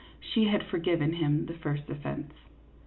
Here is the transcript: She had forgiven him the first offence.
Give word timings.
She 0.19 0.45
had 0.45 0.63
forgiven 0.63 1.13
him 1.13 1.45
the 1.45 1.53
first 1.53 1.87
offence. 1.87 2.33